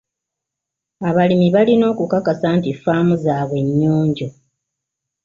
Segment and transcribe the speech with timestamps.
[1.09, 4.27] Abalimi balina okukakasa nti ffaamu zaabwe nnyonjo.